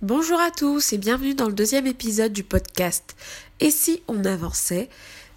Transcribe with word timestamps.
Bonjour 0.00 0.38
à 0.38 0.52
tous 0.52 0.92
et 0.92 0.96
bienvenue 0.96 1.34
dans 1.34 1.48
le 1.48 1.52
deuxième 1.52 1.88
épisode 1.88 2.32
du 2.32 2.44
podcast. 2.44 3.16
Et 3.58 3.72
si 3.72 4.00
on 4.06 4.24
avançait? 4.24 4.88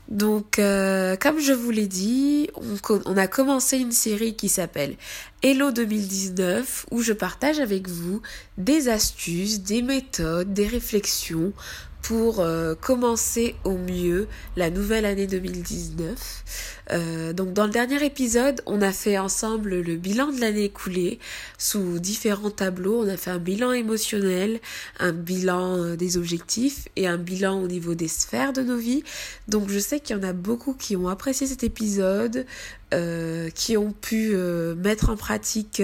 Donc 0.08 0.60
euh, 0.60 1.16
comme 1.16 1.40
je 1.40 1.52
vous 1.52 1.72
l'ai 1.72 1.88
dit, 1.88 2.48
on, 2.54 3.02
on, 3.06 3.18
a 3.18 3.26
commencé 3.26 3.80
une 3.80 3.92
série 3.92 4.36
qui 4.36 4.50
s'appelle 4.50 4.98
Hello 5.42 5.72
2019 5.72 6.86
où 6.92 7.02
je 7.02 7.14
partage 7.14 7.60
avec 7.60 7.90
vous 7.90 8.22
des 8.60 8.88
astuces, 8.88 9.62
des 9.62 9.82
méthodes, 9.82 10.54
des 10.54 10.68
réflexions 10.68 11.54
pour 12.02 12.40
euh, 12.40 12.76
commencer 12.76 13.56
au 13.64 13.78
mieux 13.78 14.28
la 14.56 14.70
nouvelle 14.70 15.06
année 15.06 15.28
2019. 15.28 16.44
Euh, 16.92 17.34
donc 17.34 17.54
dans 17.54 17.66
le 17.66 17.72
dernier 17.72 18.04
épisode, 18.04 18.62
on 18.66 18.82
a 18.82 18.92
fait 18.92 19.18
ensemble 19.18 19.82
le 19.82 19.96
bilan 19.96 20.32
de 20.32 20.42
l'année 20.42 20.66
écoulée 20.66 21.20
sous 21.58 22.00
différents 22.00 22.50
tableaux. 22.50 23.04
On 23.04 23.08
a 23.08 23.18
fait 23.18 23.30
un 23.30 23.38
bilan 23.38 23.72
émotionnel, 23.72 24.60
un 25.00 25.12
bilan 25.12 25.78
euh, 25.78 25.96
des 25.96 26.18
objectifs 26.18 26.88
et 26.96 27.08
un 27.08 27.18
bilan 27.18 27.62
au 27.62 27.68
niveau 27.68 27.94
des 27.96 28.08
sphères 28.08 28.54
de 28.54 28.62
nos 28.62 28.78
vies. 28.78 29.04
Donc 29.48 29.70
je 29.70 29.80
sais 29.80 30.00
qu'il 30.00 30.16
y 30.16 30.20
en 30.20 30.24
a 30.24 30.34
beaucoup 30.34 30.74
qui 30.74 30.96
ont 30.96 31.08
apprécié 31.08 31.48
cet 31.48 31.64
épisode, 31.64 32.46
qui 33.56 33.78
ont 33.78 33.94
pu 33.94 34.36
mettre 34.76 35.12
en 35.12 35.16
pratique 35.16 35.82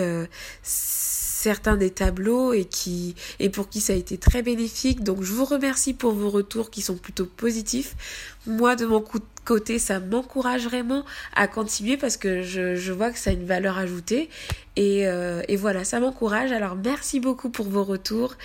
certains 1.48 1.78
des 1.78 1.92
tableaux 1.92 2.52
et 2.52 2.66
qui 2.66 3.16
et 3.40 3.48
pour 3.50 3.70
qui 3.70 3.80
ça 3.80 3.94
a 3.94 3.96
été 3.96 4.18
très 4.18 4.42
bénéfique. 4.42 5.02
Donc 5.02 5.24
je 5.24 5.32
vous 5.32 5.46
remercie 5.46 5.94
pour 5.94 6.12
vos 6.12 6.30
retours 6.30 6.70
qui 6.70 6.82
sont 6.82 6.98
plutôt 6.98 7.26
positifs. 7.26 7.96
Moi 8.48 8.76
de 8.76 8.86
mon 8.86 9.02
côté, 9.46 9.80
ça 9.80 10.02
m'encourage 10.02 10.66
vraiment 10.66 11.06
à 11.38 11.48
continuer 11.48 11.96
parce 11.96 12.18
que 12.18 12.42
je, 12.42 12.92
vois 12.92 13.12
que 13.12 13.18
ça 13.18 13.30
a 13.30 13.34
une 13.34 13.46
valeur 13.46 13.78
ajoutée 13.78 14.30
euh, 14.78 15.42
et 15.48 15.56
voilà, 15.56 15.86
ça 15.86 16.02
m'encourage. 16.02 16.52
Alors 16.52 16.76
merci 16.76 17.22
beaucoup 17.22 17.50
pour 17.50 17.70
vos 17.70 17.86
retours 17.86 18.36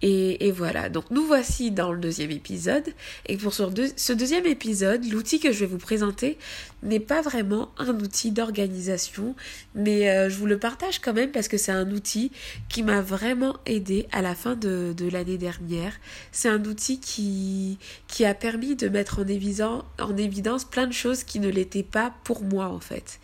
et, 0.00 0.52
voilà, 0.52 0.88
donc 0.88 1.10
nous 1.10 1.26
voici 1.26 1.72
dans 1.72 1.92
le 1.92 1.98
deuxième 1.98 2.30
épisode. 2.30 2.84
Et 3.26 3.36
pour 3.36 3.52
ce, 3.52 4.12
deuxième 4.12 4.46
épisode, 4.46 5.04
l'outil 5.10 5.40
que 5.40 5.50
je 5.50 5.60
vais 5.60 5.66
vous 5.66 5.78
présenter 5.78 6.38
n'est 6.84 7.00
pas 7.00 7.20
vraiment 7.20 7.70
un 7.78 7.98
outil 7.98 8.30
d'organisation, 8.30 9.34
mais 9.74 10.08
euh, 10.08 10.30
je 10.30 10.36
vous 10.36 10.46
le 10.46 10.58
partage 10.58 11.00
quand 11.00 11.12
même 11.12 11.32
parce 11.32 11.48
que 11.48 11.56
c'est 11.56 11.72
un 11.72 11.90
outil 11.90 12.30
qui 12.68 12.84
m'a 12.84 13.00
vraiment 13.00 13.56
aidé 13.66 14.06
à 14.12 14.22
la 14.22 14.36
fin 14.36 14.54
de, 14.54 14.94
l'année 15.10 15.38
dernière. 15.38 15.94
C'est 16.30 16.48
un 16.48 16.64
outil 16.64 17.00
qui, 17.00 17.78
qui 18.06 18.24
a 18.24 18.34
permis 18.34 18.76
de 18.76 18.88
mettre 18.88 19.18
en 19.18 19.26
évidence, 19.26 19.82
en 19.98 20.16
évidence 20.16 20.64
plein 20.64 20.86
de 20.86 20.92
choses 20.92 21.24
qui 21.24 21.40
ne 21.40 21.48
l'étaient 21.48 21.82
pas 21.82 22.14
pour 22.22 22.44
moi 22.44 22.68
en 22.68 22.80
fait. 22.80 23.18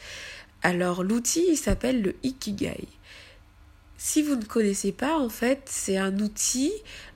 Alors 0.62 1.04
l'outil, 1.04 1.44
il 1.50 1.56
s'appelle 1.56 2.02
le 2.02 2.16
Ikigai. 2.24 2.88
Si 4.06 4.20
vous 4.20 4.36
ne 4.36 4.44
connaissez 4.44 4.92
pas, 4.92 5.16
en 5.18 5.30
fait, 5.30 5.62
c'est 5.64 5.96
un 5.96 6.18
outil 6.18 6.70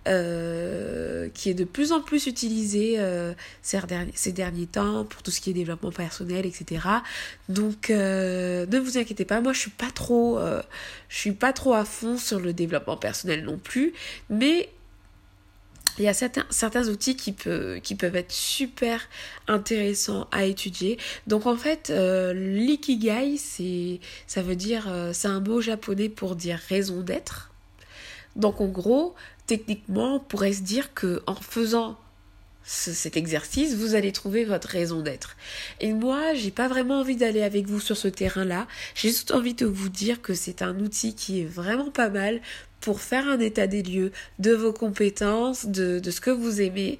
euh, 0.09 1.29
qui 1.35 1.51
est 1.51 1.55
de 1.55 1.65
plus 1.65 1.93
en 1.93 2.01
plus 2.01 2.27
utilisé 2.27 2.95
euh, 2.97 3.35
ces, 3.61 3.79
derniers, 3.83 4.13
ces, 4.15 4.33
derniers, 4.33 4.65
temps 4.65 5.05
pour 5.05 5.23
tout 5.23 5.31
ce 5.31 5.43
qui 5.43 5.51
est 5.51 5.53
développement 5.53 5.93
personnel, 5.93 6.47
etc. 6.47 6.81
Donc, 7.51 7.91
euh, 7.91 8.65
ne 8.65 8.79
vous 8.79 8.97
inquiétez 8.97 9.27
pas, 9.27 9.43
moi 9.43 9.53
je 9.53 9.61
suis 9.61 9.71
pas 9.71 9.91
trop, 9.91 10.41
je 11.11 11.17
suis 11.17 11.33
pas 11.33 11.53
trop 11.53 11.75
à 11.75 11.85
fond 11.85 12.17
sur 12.17 12.41
le 12.41 12.55
développement 12.55 12.97
personnel 12.97 13.45
non 13.45 13.59
plus, 13.59 13.93
mais 14.31 14.71
il 15.99 16.05
y 16.05 16.09
a 16.09 16.15
certains, 16.15 16.89
outils 16.89 17.17
qui 17.17 17.33
peuvent 17.33 18.17
être 18.17 18.33
super 18.33 19.09
intéressants 19.47 20.29
à 20.31 20.45
étudier. 20.45 20.99
Donc 21.27 21.47
en 21.47 21.57
fait, 21.57 21.91
euh, 21.91 22.33
l'ikigai, 22.33 23.37
c'est, 23.37 24.01
ça 24.27 24.43
veut 24.43 24.57
dire, 24.57 24.87
euh, 24.89 25.13
c'est 25.13 25.29
un 25.29 25.41
mot 25.41 25.61
japonais 25.61 26.09
pour 26.09 26.37
dire 26.37 26.61
raison 26.69 27.01
d'être. 27.01 27.51
Donc 28.37 28.61
en 28.61 28.69
gros, 28.69 29.15
techniquement, 29.47 30.17
on 30.17 30.21
pourrait 30.21 30.53
se 30.53 30.63
dire 30.63 30.95
que 30.95 31.23
en 31.27 31.35
faisant 31.35 31.99
cet 32.69 33.17
exercice, 33.17 33.75
vous 33.75 33.95
allez 33.95 34.13
trouver 34.13 34.45
votre 34.45 34.69
raison 34.69 35.01
d'être. 35.01 35.37
Et 35.81 35.95
moi, 35.95 36.35
j'ai 36.35 36.51
pas 36.51 36.69
vraiment 36.69 37.01
envie 37.01 37.17
d'aller 37.17 37.43
avec 37.43 37.67
vous 37.67 37.81
sur 37.81 37.97
ce 37.97 38.09
terrain-là. 38.09 38.67
J'ai 38.95 39.09
juste 39.09 39.31
envie 39.31 39.55
de 39.55 39.65
vous 39.65 39.89
dire 39.89 40.21
que 40.21 40.35
c'est 40.35 40.61
un 40.61 40.79
outil 40.79 41.15
qui 41.15 41.41
est 41.41 41.47
vraiment 41.47 41.91
pas 41.91 42.11
mal 42.11 42.43
pour 42.81 43.01
faire 43.01 43.29
un 43.29 43.41
état 43.41 43.67
des 43.67 43.83
lieux 43.83 44.13
de 44.39 44.53
vos 44.53 44.73
compétences, 44.73 45.67
de, 45.67 45.99
de 45.99 46.11
ce 46.11 46.21
que 46.21 46.31
vous 46.31 46.61
aimez 46.61 46.99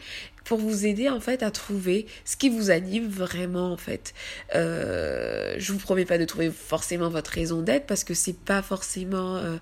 pour 0.49 0.59
vous 0.59 0.87
aider 0.87 1.11
en 1.11 1.21
fait 1.21 1.43
à 1.43 1.51
trouver 1.51 2.07
ce 2.25 2.35
qui 2.39 2.49
vous 2.49 2.71
anime 2.71 3.07
vraiment 3.07 3.71
en 3.71 3.77
fait. 3.77 4.15
Euh, 4.55 5.57
je 5.59 5.73
vous 5.73 5.79
promets 5.79 6.07
pas 6.07 6.17
de 6.17 6.25
trouver 6.25 6.51
forcément 6.51 7.11
votre 7.11 7.31
raison 7.31 7.61
d'être 7.61 7.87
parce 7.87 8.03
que 8.03 8.15
c'est 8.15 8.37
pas 8.37 8.63
forcément 8.63 9.37
euh, 9.37 9.59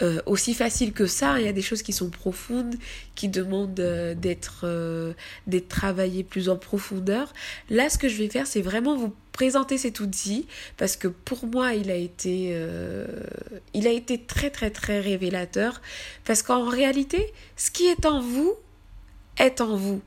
euh, 0.00 0.22
aussi 0.24 0.54
facile 0.54 0.94
que 0.94 1.04
ça. 1.04 1.38
Il 1.38 1.44
y 1.44 1.48
a 1.48 1.52
des 1.52 1.60
choses 1.60 1.82
qui 1.82 1.92
sont 1.92 2.08
profondes, 2.08 2.76
qui 3.14 3.28
demandent 3.28 3.74
d'être 3.74 5.14
d'être 5.46 5.68
travaillées 5.68 6.24
plus 6.24 6.48
en 6.48 6.56
profondeur. 6.56 7.34
Là, 7.68 7.90
ce 7.90 7.98
que 7.98 8.08
je 8.08 8.16
vais 8.16 8.28
faire, 8.28 8.46
c'est 8.46 8.62
vraiment 8.62 8.96
vous 8.96 9.14
présenter 9.32 9.78
cet 9.78 10.00
outil 10.00 10.46
parce 10.76 10.96
que 10.96 11.08
pour 11.08 11.46
moi 11.46 11.74
il 11.74 11.90
a 11.90 11.96
été 11.96 12.50
euh, 12.52 13.06
il 13.74 13.86
a 13.86 13.92
été 13.92 14.18
très 14.18 14.50
très 14.50 14.70
très 14.70 15.00
révélateur 15.00 15.80
parce 16.24 16.42
qu'en 16.42 16.68
réalité 16.68 17.32
ce 17.56 17.70
qui 17.70 17.86
est 17.86 18.06
en 18.06 18.20
vous 18.20 18.54
est 19.38 19.60
en 19.60 19.76
vous 19.76 20.02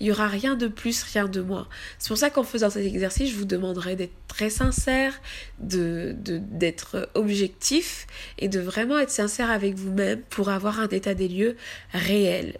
il 0.00 0.04
n'y 0.04 0.12
aura 0.12 0.28
rien 0.28 0.54
de 0.54 0.68
plus, 0.68 1.02
rien 1.02 1.26
de 1.26 1.40
moins. 1.40 1.66
C'est 1.98 2.08
pour 2.08 2.18
ça 2.18 2.30
qu'en 2.30 2.44
faisant 2.44 2.70
cet 2.70 2.86
exercice, 2.86 3.30
je 3.30 3.36
vous 3.36 3.44
demanderai 3.44 3.96
d'être 3.96 4.14
très 4.28 4.50
sincère, 4.50 5.20
de, 5.58 6.14
d'être 6.16 7.10
objectif 7.14 8.06
et 8.38 8.48
de 8.48 8.60
vraiment 8.60 8.98
être 8.98 9.10
sincère 9.10 9.50
avec 9.50 9.74
vous-même 9.74 10.20
pour 10.30 10.50
avoir 10.50 10.78
un 10.78 10.88
état 10.88 11.14
des 11.14 11.28
lieux 11.28 11.56
réel. 11.92 12.58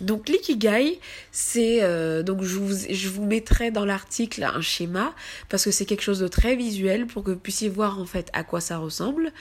Donc 0.00 0.28
l'ikigai, 0.28 1.00
c'est 1.32 1.82
euh, 1.82 2.22
donc 2.22 2.42
je 2.42 3.08
vous, 3.08 3.24
mettrai 3.24 3.72
dans 3.72 3.84
l'article 3.84 4.44
un 4.44 4.60
schéma 4.60 5.12
parce 5.48 5.64
que 5.64 5.72
c'est 5.72 5.86
quelque 5.86 6.02
chose 6.02 6.20
de 6.20 6.28
très 6.28 6.54
visuel 6.54 7.06
pour 7.06 7.24
que 7.24 7.32
vous 7.32 7.38
puissiez 7.38 7.68
voir 7.68 7.98
en 7.98 8.04
fait 8.04 8.30
à 8.32 8.44
quoi 8.44 8.60
ça 8.60 8.78
ressemble 8.78 9.32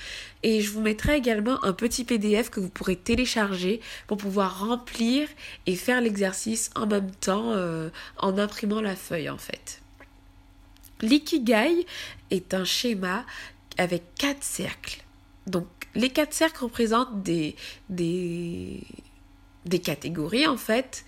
et 0.41 0.61
je 0.61 0.71
vous 0.71 0.81
mettrai 0.81 1.15
également 1.15 1.63
un 1.63 1.73
petit 1.73 2.03
PDF 2.03 2.49
que 2.49 2.59
vous 2.59 2.69
pourrez 2.69 2.95
télécharger 2.95 3.81
pour 4.07 4.17
pouvoir 4.17 4.67
remplir 4.67 5.27
et 5.67 5.75
faire 5.75 6.01
l'exercice 6.01 6.71
en 6.75 6.87
même 6.87 7.11
temps 7.11 7.51
euh, 7.51 7.89
en 8.17 8.39
imprimant 8.39 8.81
la 8.81 8.95
feuille 8.95 9.29
en 9.29 9.37
fait. 9.37 9.81
L'ikigai 11.01 11.85
est 12.31 12.55
un 12.55 12.65
schéma 12.65 13.25
avec 13.77 14.01
quatre 14.15 14.43
cercles. 14.43 15.03
Donc 15.45 15.67
les 15.93 16.09
quatre 16.09 16.33
cercles 16.33 16.63
représentent 16.63 17.21
des 17.21 17.55
des 17.89 18.81
des 19.67 19.79
catégories 19.79 20.47
en 20.47 20.57
fait 20.57 21.05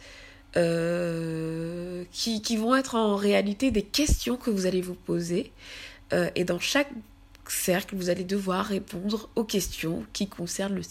euh, 0.57 2.03
qui, 2.11 2.57
vont 2.57 2.75
être 2.75 2.95
en 2.95 3.15
réalité 3.15 3.71
des 3.71 3.83
questions 3.83 4.35
que 4.35 4.49
vous 4.49 4.65
allez 4.65 4.81
vous 4.81 4.95
poser 4.95 5.51
euh, 6.13 6.29
et 6.35 6.43
dans 6.43 6.59
chaque 6.59 6.89
cercle 7.47 7.95
vous 7.95 8.09
allez 8.09 8.23
devoir 8.23 8.65
répondre 8.65 9.29
aux 9.35 9.43
questions 9.43 10.05
qui 10.13 10.27
concernent 10.27 10.75
le 10.75 10.81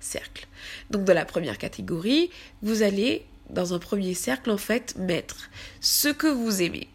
cercle. 0.00 0.46
Donc 0.90 1.04
dans 1.04 1.14
la 1.14 1.24
première 1.24 1.58
catégorie 1.58 2.30
vous 2.62 2.82
allez 2.82 3.26
dans 3.50 3.74
un 3.74 3.78
premier 3.78 4.14
cercle 4.14 4.50
en 4.50 4.56
fait 4.56 4.96
mettre 4.96 5.50
ce 5.80 6.08
que 6.08 6.26
vous 6.26 6.62
aimez 6.62 6.88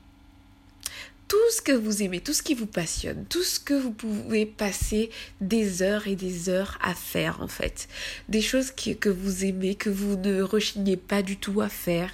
tout 1.29 1.37
ce 1.51 1.61
que 1.61 1.71
vous 1.71 2.01
aimez, 2.03 2.19
tout 2.19 2.33
ce 2.33 2.41
qui 2.41 2.55
vous 2.55 2.65
passionne, 2.65 3.23
tout 3.29 3.43
ce 3.43 3.59
que 3.59 3.75
vous 3.75 3.91
pouvez 3.91 4.47
passer 4.47 5.11
des 5.39 5.83
heures 5.83 6.07
et 6.07 6.15
des 6.15 6.49
heures 6.49 6.77
à 6.81 6.95
faire 6.95 7.41
en 7.41 7.47
fait. 7.47 7.87
Des 8.27 8.41
choses 8.41 8.71
que 8.71 9.09
vous 9.09 9.45
aimez, 9.45 9.75
que 9.75 9.91
vous 9.91 10.17
ne 10.17 10.41
rechignez 10.41 10.97
pas 10.97 11.21
du 11.21 11.37
tout 11.37 11.61
à 11.61 11.69
faire, 11.69 12.11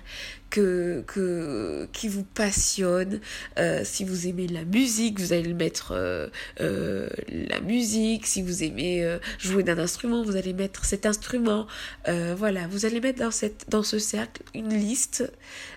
que, 0.61 1.87
qui 1.91 2.07
vous 2.07 2.23
passionne. 2.23 3.19
Euh, 3.57 3.81
si 3.83 4.03
vous 4.03 4.27
aimez 4.27 4.47
la 4.47 4.63
musique, 4.63 5.19
vous 5.19 5.33
allez 5.33 5.53
mettre 5.53 5.91
euh, 5.91 6.27
euh, 6.61 7.09
la 7.29 7.59
musique. 7.61 8.25
Si 8.25 8.41
vous 8.41 8.63
aimez 8.63 9.17
jouer 9.39 9.63
d'un 9.63 9.77
instrument, 9.79 10.23
vous 10.23 10.35
allez 10.35 10.53
mettre 10.53 10.85
cet 10.85 11.05
instrument. 11.05 11.67
Voilà, 12.05 12.67
vous 12.67 12.85
allez 12.85 13.01
mettre 13.01 13.19
dans, 13.19 13.31
cette, 13.31 13.65
dans 13.69 13.83
ce 13.83 13.99
cercle 13.99 14.43
une 14.53 14.73
liste 14.73 15.31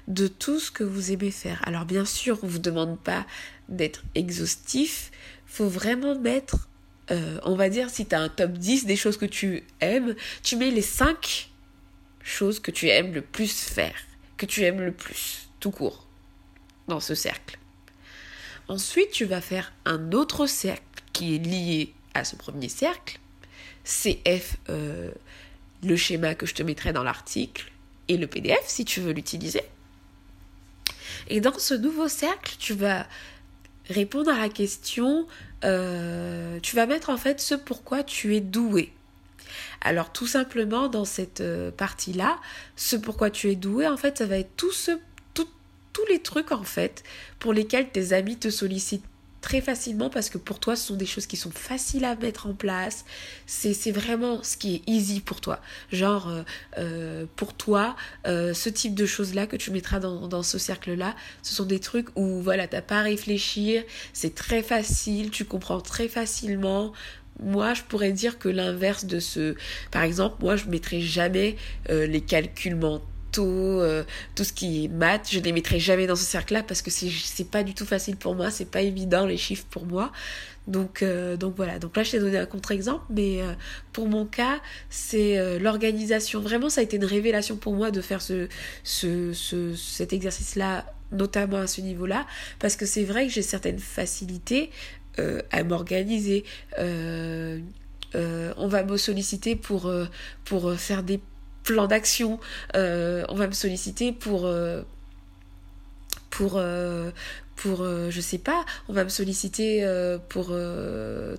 de 0.07 0.29
tout 0.29 0.61
ce 0.61 0.71
que 0.71 0.85
vous 0.85 1.13
aimez 1.13 1.31
faire. 1.31 1.61
Alors 1.67 1.85
bien 1.85 2.05
sûr, 2.05 2.39
on 2.43 2.47
vous 2.47 2.59
demande 2.59 2.99
pas 2.99 3.27
d'être 3.69 4.03
exhaustif. 4.15 5.11
Faut 5.47 5.69
vraiment 5.69 6.19
mettre, 6.19 6.69
on 7.11 7.57
va 7.57 7.69
dire, 7.69 7.91
si 7.91 8.07
tu 8.07 8.15
as 8.15 8.21
un 8.21 8.29
top 8.29 8.53
10 8.53 8.87
des 8.87 8.97
choses 8.97 9.17
que 9.17 9.27
tu 9.27 9.65
aimes, 9.81 10.15
tu 10.43 10.57
mets 10.57 10.71
les 10.71 10.83
5 10.83 11.51
choses 12.23 12.61
que 12.61 12.71
tu 12.71 12.89
aimes 12.89 13.15
le 13.15 13.23
plus 13.23 13.53
faire, 13.53 13.95
que 14.39 14.47
tu 14.47 14.63
aimes 14.63 14.81
le 14.81 14.93
plus, 14.93 15.51
tout 15.61 15.71
court, 15.71 16.07
dans 16.87 17.01
ce 17.01 17.15
cercle. 17.15 17.59
Ensuite, 18.69 19.11
tu 19.11 19.25
vas 19.25 19.41
faire 19.41 19.73
un 19.85 20.13
autre 20.13 20.47
cercle 20.47 20.83
qui 21.13 21.35
est 21.35 21.39
lié 21.39 21.93
à 22.15 22.25
ce 22.25 22.37
premier 22.37 22.69
cercle. 22.69 23.19
CF, 23.85 24.57
euh, 24.69 25.11
le 25.83 25.97
schéma 25.97 26.35
que 26.35 26.47
je 26.47 26.55
te 26.55 26.63
mettrai 26.63 26.93
dans 26.93 27.03
l'article, 27.03 27.71
et 28.09 28.17
le 28.17 28.27
PDF 28.27 28.67
si 28.67 28.85
tu 28.85 29.01
veux 29.01 29.13
l'utiliser. 29.13 29.63
Et 31.29 31.41
dans 31.41 31.59
ce 31.59 31.75
nouveau 31.75 32.09
cercle, 32.09 32.57
tu 32.59 32.75
vas 32.75 33.07
répondre 33.89 34.31
à 34.31 34.39
la 34.39 34.49
question, 34.49 35.27
euh, 35.65 36.61
tu 36.61 36.77
vas 36.77 36.87
mettre 36.87 37.11
en 37.11 37.17
fait 37.17 37.41
ce 37.41 37.55
pourquoi 37.55 38.03
tu 38.03 38.37
es 38.37 38.41
doué. 38.41 38.93
Alors 39.81 40.13
tout 40.13 40.27
simplement 40.27 40.89
dans 40.89 41.05
cette 41.05 41.41
euh, 41.41 41.71
partie-là, 41.71 42.39
ce 42.77 42.97
pourquoi 42.97 43.31
tu 43.31 43.51
es 43.51 43.55
doué, 43.55 43.87
en 43.87 43.97
fait, 43.97 44.19
ça 44.19 44.27
va 44.27 44.39
être 44.39 44.55
tous 44.57 44.77
les 46.09 46.21
trucs 46.21 46.53
en 46.53 46.63
fait 46.63 47.03
pour 47.41 47.53
lesquels 47.53 47.91
tes 47.91 48.13
amis 48.13 48.37
te 48.37 48.51
sollicitent 48.51 49.05
très 49.41 49.61
facilement 49.61 50.11
parce 50.11 50.31
que 50.31 50.39
pour 50.39 50.59
toi 50.59 50.77
ce 50.77 50.89
sont 50.89 50.97
des 50.97 51.07
choses 51.07 51.27
qui 51.27 51.37
sont 51.37 51.51
faciles 51.51 52.05
à 52.05 52.17
mettre 52.17 52.47
en 52.47 52.55
place. 52.55 53.05
C'est 53.47 53.91
vraiment 53.91 54.43
ce 54.43 54.57
qui 54.57 54.77
est 54.77 54.83
easy 54.89 55.21
pour 55.21 55.41
toi. 55.41 55.61
Genre 55.93 56.29
euh, 56.29 56.43
euh, 56.79 57.27
pour 57.37 57.55
toi 57.55 57.97
ce 58.25 58.69
type 58.69 58.95
de 58.95 59.07
choses 59.07 59.35
là 59.35 59.47
que 59.47 59.57
tu 59.57 59.71
mettras 59.71 60.01
dans, 60.01 60.29
dans 60.29 60.43
ce 60.43 60.59
cercle 60.59 60.95
là 60.95 61.15
ce 61.43 61.55
sont 61.55 61.65
des 61.65 61.81
trucs 61.81 62.09
où 62.17 62.41
voilà 62.43 62.67
t'as 62.69 62.83
pas 62.83 62.99
à 62.99 63.03
réfléchir 63.03 63.83
c'est 64.13 64.35
très 64.35 64.63
facile 64.63 65.31
tu 65.31 65.45
comprends 65.45 65.81
très 65.81 66.09
facilement 66.09 66.93
moi, 67.41 67.75
je 67.75 67.83
pourrais 67.83 68.13
dire 68.13 68.39
que 68.39 68.49
l'inverse 68.49 69.05
de 69.05 69.21
ce... 69.21 69.55
Par 69.91 70.03
exemple, 70.03 70.37
moi, 70.41 70.57
je 70.57 70.67
mettrais 70.67 71.01
jamais 71.01 71.57
les 71.89 72.21
calculs 72.21 72.77
mentaux 72.77 73.03
euh, 73.39 74.05
tout 74.35 74.45
ce 74.45 74.53
qui 74.53 74.85
est 74.85 74.89
maths, 74.89 75.29
je 75.31 75.39
ne 75.39 75.45
les 75.45 75.53
mettrai 75.53 75.79
jamais 75.79 76.07
dans 76.07 76.17
ce 76.17 76.25
cercle-là 76.25 76.63
parce 76.63 76.83
que 76.83 76.91
c'est 76.91 77.51
pas 77.51 77.63
du 77.63 77.75
tout 77.75 77.85
facile 77.85 78.17
pour 78.17 78.35
moi, 78.35 78.51
c'est 78.51 78.71
pas 78.71 78.83
évident 78.83 79.27
les 79.27 79.37
chiffres 79.37 79.67
pour 79.71 79.87
moi. 79.87 80.13
Donc, 80.67 81.03
euh, 81.03 81.37
donc 81.37 81.55
voilà, 81.57 81.79
donc 81.79 81.97
là 81.97 82.03
je 82.03 82.11
t'ai 82.11 82.19
donné 82.19 82.37
un 82.37 82.47
contre-exemple, 82.47 83.05
mais 83.11 83.41
euh, 83.41 83.53
pour 83.93 84.07
mon 84.07 84.27
cas, 84.27 84.61
c'est 84.91 85.59
l'organisation. 85.59 86.41
Vraiment, 86.41 86.69
ça 86.69 86.81
a 86.81 86.85
été 86.85 86.97
une 86.97 87.05
révélation 87.05 87.57
pour 87.57 87.75
moi 87.75 87.91
de 87.91 88.01
faire 88.01 88.21
ce, 88.21 88.49
ce, 88.85 89.33
ce 89.33 89.75
cet 89.75 90.13
exercice-là, 90.13 90.85
notamment 91.11 91.59
à 91.59 91.67
ce 91.67 91.81
niveau-là, 91.81 92.27
parce 92.59 92.77
que 92.77 92.85
c'est 92.85 93.05
vrai 93.05 93.27
que 93.27 93.33
j'ai 93.33 93.43
certaines 93.43 93.79
facilités 93.79 94.71
à 95.51 95.65
m'organiser. 95.65 96.45
on 96.79 98.69
va 98.69 98.83
me 98.85 98.97
solliciter 98.97 99.57
pour, 99.57 99.93
faire 100.77 101.03
des 101.03 101.21
plan 101.69 101.87
d'action. 101.87 102.41
Euh, 102.77 103.25
on 103.29 103.35
va 103.35 103.47
me 103.47 103.53
solliciter 103.53 104.13
pour 104.13 104.47
euh, 104.47 104.83
pour 106.31 106.55
euh, 106.57 107.11
pour 107.57 107.85
je 107.85 108.21
sais 108.21 108.39
pas, 108.39 108.65
on 108.89 108.93
va 108.93 109.03
me 109.03 109.09
solliciter 109.09 109.85
pour 110.29 110.57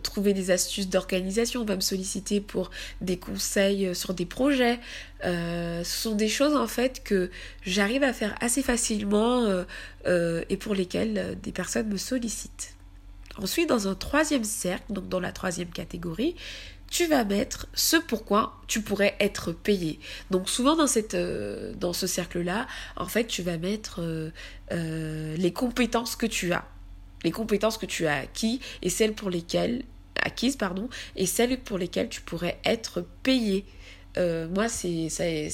trouver 0.04 0.34
des 0.34 0.52
astuces 0.52 0.90
d'organisation, 0.90 1.62
on 1.62 1.66
va 1.66 1.78
me 1.78 1.82
solliciter 1.82 2.42
pour 2.42 2.72
des 3.00 3.18
conseils 3.18 3.96
sur 3.96 4.14
des 4.14 4.26
projets. 4.26 4.80
ce 5.24 5.82
sont 5.86 6.16
des 6.16 6.28
choses 6.28 6.58
en 6.58 6.68
fait 6.68 7.06
que 7.06 7.32
j'arrive 7.62 8.04
à 8.04 8.12
faire 8.12 8.36
assez 8.42 8.62
facilement 8.62 9.48
et 10.06 10.58
pour 10.58 10.76
lesquelles 10.76 11.38
des 11.42 11.54
personnes 11.54 11.88
me 11.88 11.96
sollicitent. 11.96 12.74
Ensuite, 13.42 13.70
dans 13.70 13.88
un 13.88 13.96
troisième 13.96 14.44
cercle, 14.44 14.92
donc 14.92 15.08
dans 15.08 15.20
la 15.20 15.32
troisième 15.32 15.70
catégorie, 15.70 16.36
tu 16.90 17.06
vas 17.06 17.24
mettre 17.24 17.68
ce 17.74 17.98
pourquoi 17.98 18.60
tu 18.68 18.82
pourrais 18.82 19.16
être 19.20 19.52
payé. 19.52 20.00
Donc 20.32 20.50
souvent 20.50 20.76
dans, 20.76 20.88
euh, 21.14 21.94
ce 21.94 22.08
cercle-là, 22.08 22.68
en 22.96 23.06
fait, 23.06 23.28
tu 23.28 23.42
vas 23.42 23.58
mettre 23.58 24.02
euh, 24.02 24.32
euh, 24.72 25.36
les 25.38 25.54
compétences 25.54 26.16
que 26.16 26.26
tu 26.26 26.52
as. 26.52 26.66
Les 27.24 27.32
compétences 27.32 27.78
que 27.78 27.86
tu 27.86 28.08
as 28.08 28.18
acquis 28.18 28.60
et 28.82 28.90
celles 28.90 29.14
pour 29.14 29.30
lesquelles 29.30 29.84
acquises 30.22 30.56
pardon 30.56 30.90
et 31.16 31.26
celles 31.26 31.60
pour 31.60 31.78
lesquelles 31.78 32.10
tu 32.10 32.22
pourrais 32.22 32.60
être 32.66 33.06
payé. 33.24 33.66
moi, 34.18 34.68
c'est 34.68 35.10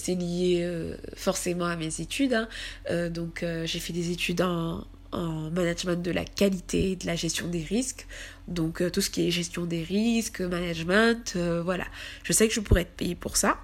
lié 0.07 0.95
forcément 1.15 1.65
à 1.65 1.75
mes 1.75 2.01
études. 2.01 2.33
Hein. 2.33 3.09
donc, 3.09 3.43
j'ai 3.65 3.79
fait 3.79 3.93
des 3.93 4.11
études 4.11 4.41
en, 4.41 4.85
en 5.15 5.49
management 5.51 6.01
de 6.01 6.11
la 6.11 6.25
qualité 6.25 6.95
de 6.95 7.05
la 7.05 7.15
gestion 7.15 7.47
des 7.47 7.63
risques. 7.63 8.07
Donc 8.47 8.81
euh, 8.81 8.89
tout 8.89 9.01
ce 9.01 9.09
qui 9.09 9.27
est 9.27 9.31
gestion 9.31 9.65
des 9.65 9.83
risques, 9.83 10.41
management, 10.41 11.33
euh, 11.35 11.61
voilà. 11.63 11.85
Je 12.23 12.33
sais 12.33 12.47
que 12.47 12.53
je 12.53 12.59
pourrais 12.59 12.81
être 12.81 12.95
payée 12.95 13.15
pour 13.15 13.37
ça. 13.37 13.57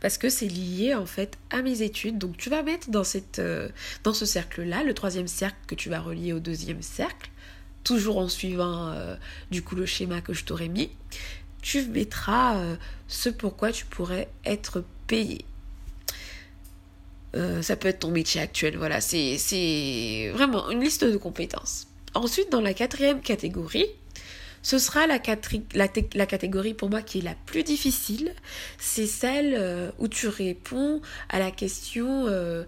Parce 0.00 0.18
que 0.18 0.28
c'est 0.28 0.48
lié 0.48 0.94
en 0.94 1.06
fait 1.06 1.38
à 1.50 1.62
mes 1.62 1.82
études. 1.82 2.18
Donc 2.18 2.36
tu 2.36 2.50
vas 2.50 2.62
mettre 2.62 2.90
dans, 2.90 3.02
euh, 3.38 3.68
dans 4.04 4.14
ce 4.14 4.26
cercle-là, 4.26 4.82
le 4.82 4.94
troisième 4.94 5.28
cercle 5.28 5.58
que 5.66 5.74
tu 5.74 5.88
vas 5.88 6.00
relier 6.00 6.32
au 6.32 6.40
deuxième 6.40 6.82
cercle, 6.82 7.30
toujours 7.84 8.18
en 8.18 8.28
suivant 8.28 8.94
du 9.50 9.62
coup 9.62 9.76
le 9.76 9.86
schéma 9.86 10.20
que 10.20 10.32
je 10.32 10.44
t'aurais 10.44 10.68
mis, 10.68 10.90
tu 11.62 11.82
mettras 11.86 12.76
ce 13.06 13.28
pourquoi 13.28 13.70
tu 13.70 13.86
pourrais 13.86 14.28
être 14.44 14.82
payé. 15.06 15.44
Euh, 17.36 17.62
ça 17.62 17.76
peut 17.76 17.88
être 17.88 18.00
ton 18.00 18.10
métier 18.10 18.40
actuel. 18.40 18.76
Voilà, 18.76 19.00
c'est 19.00 20.30
vraiment 20.34 20.70
une 20.70 20.80
liste 20.80 21.04
de 21.04 21.16
compétences. 21.16 21.86
Ensuite, 22.14 22.50
dans 22.50 22.62
la 22.62 22.72
quatrième 22.72 23.20
catégorie, 23.20 23.86
ce 24.62 24.78
sera 24.78 25.06
la, 25.06 25.18
catégorie 25.18 26.74
pour 26.74 26.90
moi 26.90 27.02
qui 27.02 27.18
est 27.18 27.22
la 27.22 27.34
plus 27.44 27.62
difficile. 27.62 28.32
C'est 28.78 29.06
celle 29.06 29.54
euh, 29.56 29.90
où 29.98 30.08
tu 30.08 30.28
réponds 30.28 31.00
à 31.28 31.38
la 31.38 31.50
question 31.50 32.24
euh, 32.26 32.64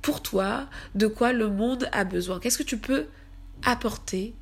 pour 0.00 0.22
toi, 0.22 0.68
de 0.94 1.06
quoi 1.06 1.32
le 1.32 1.48
monde 1.48 1.88
a 1.92 2.04
besoin. 2.04 2.40
Qu'est-ce 2.40 2.58
que 2.58 2.62
tu 2.62 2.78
peux 2.78 3.06
apporter 3.62 4.34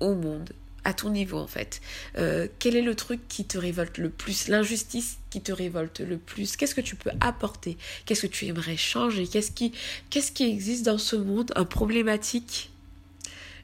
au 0.00 0.14
monde? 0.14 0.52
À 0.86 0.94
ton 0.94 1.10
niveau 1.10 1.38
en 1.38 1.48
fait. 1.48 1.80
Euh, 2.16 2.46
quel 2.60 2.76
est 2.76 2.82
le 2.82 2.94
truc 2.94 3.20
qui 3.28 3.44
te 3.44 3.58
révolte 3.58 3.98
le 3.98 4.08
plus 4.08 4.46
L'injustice 4.46 5.18
qui 5.30 5.40
te 5.40 5.50
révolte 5.50 5.98
le 5.98 6.16
plus? 6.16 6.56
Qu'est-ce 6.56 6.76
que 6.76 6.80
tu 6.80 6.94
peux 6.94 7.10
apporter? 7.20 7.76
Qu'est-ce 8.06 8.22
que 8.22 8.32
tu 8.32 8.46
aimerais 8.46 8.76
changer? 8.76 9.26
Qu'est-ce 9.26 9.50
qui, 9.50 9.72
qui 10.08 10.44
existe 10.44 10.86
dans 10.86 10.98
ce 10.98 11.16
monde? 11.16 11.52
Un 11.56 11.64
problématique? 11.64 12.70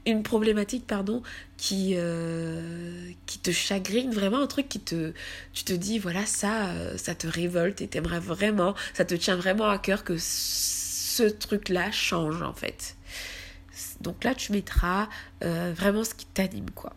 Une 0.04 0.24
problématique 0.24 0.84
pardon 0.84 1.22
qui 1.56 1.92
euh, 1.94 3.08
qui 3.26 3.38
te 3.38 3.52
chagrine 3.52 4.10
vraiment? 4.10 4.40
Un 4.40 4.48
truc 4.48 4.68
qui 4.68 4.80
te 4.80 5.12
tu 5.52 5.62
te 5.62 5.72
dis 5.72 6.00
voilà 6.00 6.26
ça 6.26 6.70
euh, 6.70 6.98
ça 6.98 7.14
te 7.14 7.28
révolte 7.28 7.82
et 7.82 7.86
t'aimerais 7.86 8.18
vraiment 8.18 8.74
ça 8.94 9.04
te 9.04 9.14
tient 9.14 9.36
vraiment 9.36 9.68
à 9.68 9.78
cœur 9.78 10.02
que 10.02 10.16
ce 10.18 11.22
truc 11.22 11.68
là 11.68 11.92
change 11.92 12.42
en 12.42 12.52
fait. 12.52 12.96
Donc 14.00 14.24
là 14.24 14.34
tu 14.34 14.50
mettras 14.50 15.08
vraiment 15.40 16.02
ce 16.02 16.16
qui 16.16 16.26
t'anime 16.26 16.70
quoi 16.70 16.94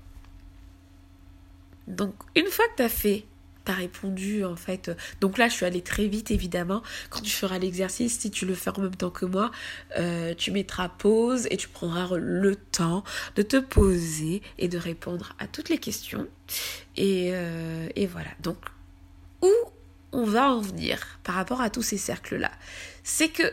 donc, 1.88 2.16
une 2.36 2.48
fois 2.48 2.66
que 2.76 2.84
tu 2.84 2.90
fait, 2.90 3.26
tu 3.66 3.72
as 3.72 3.76
répondu 3.76 4.46
en 4.46 4.56
fait. 4.56 4.92
Donc 5.22 5.38
là, 5.38 5.48
je 5.48 5.54
suis 5.54 5.66
allée 5.66 5.82
très 5.82 6.08
vite 6.08 6.32
évidemment. 6.32 6.84
Quand 7.10 7.22
tu 7.22 7.32
feras 7.32 7.58
l'exercice, 7.58 8.20
si 8.20 8.32
tu 8.32 8.46
le 8.46 8.56
fais 8.56 8.70
en 8.72 8.82
même 8.82 8.96
temps 8.96 9.10
que 9.10 9.26
moi, 9.26 9.52
euh, 9.98 10.34
tu 10.36 10.52
mettras 10.52 10.90
pause 10.90 11.48
et 11.50 11.58
tu 11.58 11.68
prendras 11.68 12.16
le 12.18 12.56
temps 12.56 13.04
de 13.36 13.42
te 13.42 13.58
poser 13.58 14.42
et 14.58 14.68
de 14.68 14.78
répondre 14.78 15.36
à 15.40 15.48
toutes 15.48 15.70
les 15.70 15.78
questions. 15.78 16.28
Et, 16.96 17.32
euh, 17.34 17.88
et 17.96 18.06
voilà. 18.08 18.30
Donc, 18.42 18.58
où 19.42 19.52
on 20.12 20.24
va 20.24 20.52
en 20.52 20.62
venir 20.62 21.20
par 21.24 21.36
rapport 21.36 21.62
à 21.62 21.70
tous 21.70 21.82
ces 21.82 21.98
cercles-là? 21.98 22.52
C'est 23.04 23.30
que 23.30 23.52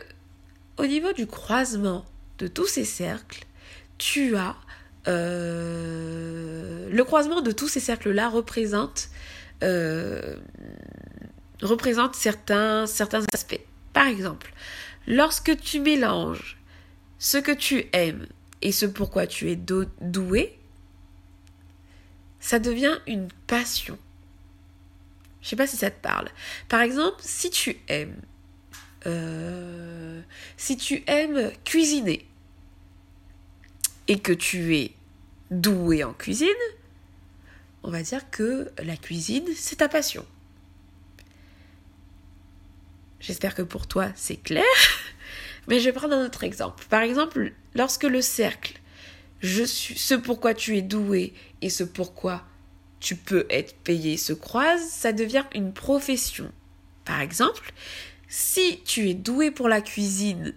au 0.77 0.85
niveau 0.85 1.13
du 1.13 1.27
croisement 1.27 2.05
de 2.39 2.47
tous 2.47 2.67
ces 2.67 2.85
cercles, 2.85 3.45
tu 3.97 4.35
as 4.35 4.55
euh, 5.07 6.89
le 6.89 7.03
croisement 7.03 7.41
de 7.41 7.51
tous 7.51 7.67
ces 7.67 7.79
cercles-là 7.79 8.29
représente, 8.29 9.09
euh, 9.63 10.35
représente 11.61 12.15
certains, 12.15 12.83
aspects. 12.83 13.59
Par 13.93 14.07
exemple, 14.07 14.53
lorsque 15.07 15.57
tu 15.59 15.79
mélanges 15.79 16.57
ce 17.19 17.37
que 17.37 17.51
tu 17.51 17.85
aimes 17.93 18.27
et 18.61 18.71
ce 18.71 18.85
pourquoi 18.85 19.27
tu 19.27 19.51
es 19.51 19.55
doué, 19.55 20.57
ça 22.39 22.59
devient 22.59 22.97
une 23.07 23.29
passion. 23.47 23.97
Je 25.41 25.49
sais 25.49 25.55
pas 25.55 25.67
si 25.67 25.77
ça 25.77 25.91
te 25.91 26.01
parle. 26.01 26.29
Par 26.69 26.81
exemple, 26.81 27.17
si 27.19 27.49
tu 27.49 27.77
aimes, 27.89 28.21
euh, 29.05 30.21
si 30.55 30.77
tu 30.77 31.03
aimes 31.07 31.51
cuisiner, 31.65 32.25
et 34.07 34.19
que 34.19 34.33
tu 34.33 34.75
es 34.75 34.91
doué 35.51 36.03
en 36.03 36.13
cuisine, 36.13 36.49
on 37.83 37.91
va 37.91 38.01
dire 38.01 38.29
que 38.31 38.71
la 38.81 38.97
cuisine, 38.97 39.47
c'est 39.55 39.77
ta 39.77 39.89
passion. 39.89 40.25
J'espère 43.19 43.55
que 43.55 43.61
pour 43.61 43.87
toi, 43.87 44.09
c'est 44.15 44.35
clair. 44.37 44.63
Mais 45.67 45.79
je 45.79 45.85
vais 45.85 45.93
prendre 45.93 46.15
un 46.15 46.25
autre 46.25 46.43
exemple. 46.43 46.85
Par 46.89 47.01
exemple, 47.01 47.53
lorsque 47.73 48.03
le 48.03 48.21
cercle, 48.21 48.79
je 49.39 49.63
suis, 49.63 49.97
ce 49.97 50.13
pourquoi 50.13 50.53
tu 50.53 50.77
es 50.77 50.81
doué 50.81 51.33
et 51.61 51.69
ce 51.69 51.83
pourquoi 51.83 52.43
tu 52.99 53.15
peux 53.15 53.45
être 53.49 53.75
payé 53.75 54.17
se 54.17 54.33
croisent, 54.33 54.89
ça 54.89 55.13
devient 55.13 55.45
une 55.53 55.73
profession. 55.73 56.51
Par 57.05 57.19
exemple, 57.19 57.73
si 58.27 58.81
tu 58.85 59.09
es 59.09 59.13
doué 59.13 59.51
pour 59.51 59.67
la 59.67 59.81
cuisine 59.81 60.53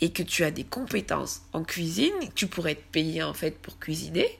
et 0.00 0.10
que 0.12 0.22
tu 0.22 0.44
as 0.44 0.50
des 0.50 0.64
compétences 0.64 1.42
en 1.52 1.62
cuisine, 1.62 2.14
tu 2.34 2.46
pourrais 2.46 2.74
te 2.74 2.92
payer 2.92 3.22
en 3.22 3.34
fait 3.34 3.58
pour 3.58 3.78
cuisiner, 3.78 4.38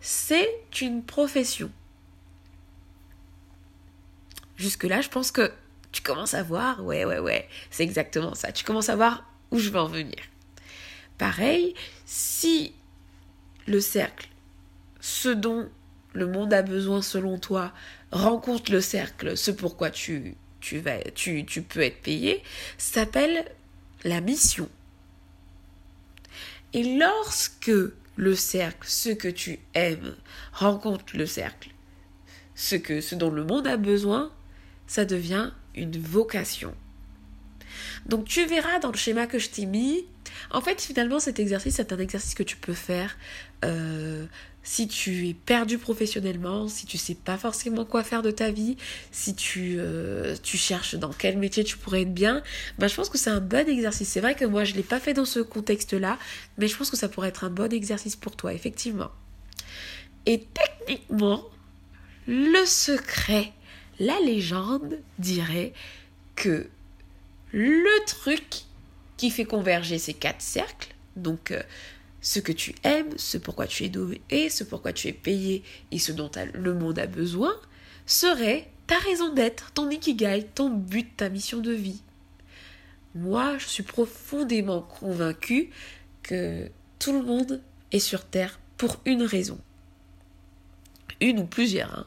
c'est 0.00 0.50
une 0.80 1.02
profession. 1.02 1.70
Jusque-là, 4.56 5.00
je 5.00 5.08
pense 5.08 5.30
que 5.30 5.52
tu 5.92 6.02
commences 6.02 6.34
à 6.34 6.42
voir, 6.42 6.84
ouais, 6.84 7.04
ouais, 7.04 7.18
ouais, 7.18 7.48
c'est 7.70 7.82
exactement 7.82 8.34
ça. 8.34 8.52
Tu 8.52 8.64
commences 8.64 8.88
à 8.88 8.96
voir 8.96 9.24
où 9.50 9.58
je 9.58 9.70
veux 9.70 9.80
en 9.80 9.86
venir. 9.86 10.18
Pareil, 11.18 11.74
si 12.06 12.74
le 13.66 13.80
cercle, 13.80 14.28
ce 15.00 15.28
dont 15.28 15.68
le 16.12 16.26
monde 16.26 16.52
a 16.52 16.62
besoin 16.62 17.02
selon 17.02 17.38
toi, 17.38 17.72
rencontre 18.10 18.72
le 18.72 18.80
cercle, 18.80 19.36
ce 19.36 19.50
pourquoi 19.50 19.90
tu, 19.90 20.34
tu, 20.60 20.78
vas, 20.78 20.98
tu, 21.14 21.44
tu 21.44 21.62
peux 21.62 21.80
être 21.80 22.02
payé, 22.02 22.42
s'appelle 22.78 23.44
la 24.04 24.20
mission. 24.20 24.68
Et 26.72 26.98
lorsque 26.98 27.72
le 28.16 28.34
cercle, 28.34 28.88
ce 28.88 29.10
que 29.10 29.28
tu 29.28 29.58
aimes, 29.74 30.14
rencontre 30.52 31.16
le 31.16 31.26
cercle, 31.26 31.70
ce, 32.54 32.76
que, 32.76 33.00
ce 33.00 33.14
dont 33.14 33.30
le 33.30 33.44
monde 33.44 33.66
a 33.66 33.76
besoin, 33.76 34.30
ça 34.86 35.04
devient 35.04 35.50
une 35.74 35.98
vocation. 35.98 36.74
Donc 38.06 38.26
tu 38.26 38.44
verras 38.46 38.78
dans 38.78 38.90
le 38.90 38.96
schéma 38.96 39.26
que 39.26 39.38
je 39.38 39.48
t'ai 39.48 39.66
mis, 39.66 40.04
en 40.50 40.60
fait 40.60 40.80
finalement 40.80 41.20
cet 41.20 41.38
exercice 41.38 41.76
c'est 41.76 41.92
un 41.92 41.98
exercice 41.98 42.34
que 42.34 42.42
tu 42.42 42.56
peux 42.56 42.74
faire 42.74 43.16
euh, 43.64 44.26
si 44.62 44.88
tu 44.88 45.28
es 45.28 45.34
perdu 45.34 45.78
professionnellement, 45.78 46.68
si 46.68 46.86
tu 46.86 46.98
sais 46.98 47.14
pas 47.14 47.38
forcément 47.38 47.84
quoi 47.84 48.04
faire 48.04 48.22
de 48.22 48.30
ta 48.30 48.50
vie, 48.50 48.76
si 49.10 49.34
tu, 49.34 49.76
euh, 49.78 50.36
tu 50.42 50.56
cherches 50.56 50.94
dans 50.96 51.12
quel 51.12 51.38
métier 51.38 51.64
tu 51.64 51.76
pourrais 51.76 52.02
être 52.02 52.12
bien, 52.12 52.42
ben 52.78 52.86
je 52.88 52.94
pense 52.94 53.08
que 53.08 53.18
c'est 53.18 53.30
un 53.30 53.40
bon 53.40 53.68
exercice. 53.68 54.08
C'est 54.08 54.20
vrai 54.20 54.34
que 54.34 54.44
moi 54.44 54.64
je 54.64 54.74
l'ai 54.74 54.82
pas 54.82 55.00
fait 55.00 55.14
dans 55.14 55.24
ce 55.24 55.40
contexte-là, 55.40 56.18
mais 56.58 56.68
je 56.68 56.76
pense 56.76 56.90
que 56.90 56.96
ça 56.96 57.08
pourrait 57.08 57.28
être 57.28 57.44
un 57.44 57.50
bon 57.50 57.72
exercice 57.72 58.16
pour 58.16 58.36
toi, 58.36 58.52
effectivement. 58.52 59.10
Et 60.26 60.46
techniquement, 60.86 61.44
le 62.26 62.64
secret, 62.66 63.52
la 63.98 64.18
légende 64.20 64.98
dirait 65.18 65.72
que 66.36 66.68
le 67.52 68.04
truc 68.06 68.62
qui 69.16 69.30
fait 69.30 69.44
converger 69.44 69.98
ces 69.98 70.14
quatre 70.14 70.42
cercles, 70.42 70.94
donc 71.16 71.50
euh, 71.50 71.62
ce 72.20 72.38
que 72.38 72.52
tu 72.52 72.74
aimes, 72.84 73.16
ce 73.16 73.38
pourquoi 73.38 73.66
tu 73.66 73.84
es 73.84 73.88
doué, 73.88 74.20
ce 74.50 74.64
pourquoi 74.64 74.92
tu 74.92 75.08
es 75.08 75.12
payé 75.12 75.62
et 75.90 75.98
ce 75.98 76.12
dont 76.12 76.30
le 76.54 76.74
monde 76.74 76.98
a 76.98 77.06
besoin, 77.06 77.54
serait 78.06 78.68
ta 78.86 78.98
raison 78.98 79.32
d'être, 79.32 79.72
ton 79.72 79.88
ikigai, 79.88 80.48
ton 80.54 80.70
but, 80.70 81.16
ta 81.16 81.28
mission 81.28 81.58
de 81.58 81.72
vie. 81.72 82.02
Moi, 83.14 83.56
je 83.58 83.66
suis 83.66 83.82
profondément 83.82 84.82
convaincue 84.82 85.70
que 86.22 86.68
tout 86.98 87.12
le 87.12 87.22
monde 87.22 87.60
est 87.92 87.98
sur 87.98 88.24
Terre 88.24 88.60
pour 88.76 89.00
une 89.04 89.22
raison. 89.22 89.58
Une 91.20 91.40
ou 91.40 91.46
plusieurs. 91.46 91.92
Hein. 91.98 92.06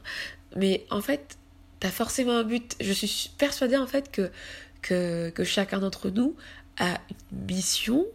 Mais 0.56 0.86
en 0.90 1.02
fait, 1.02 1.38
tu 1.80 1.88
as 1.88 1.92
forcément 1.92 2.38
un 2.38 2.44
but. 2.44 2.76
Je 2.80 2.94
suis 2.94 3.30
persuadée 3.38 3.78
en 3.78 3.88
fait 3.88 4.12
que, 4.12 4.32
que 5.30 5.44
chacun 5.44 5.80
d'entre 5.80 6.10
nous 6.10 6.36
a 6.78 7.00
une 7.10 7.46
mission 7.46 8.06